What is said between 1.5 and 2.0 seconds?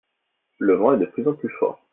fort.